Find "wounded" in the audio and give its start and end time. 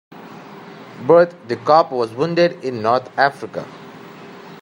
2.11-2.65